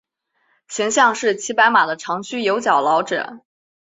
[0.67, 3.41] 形象是骑白马的长须有角老者。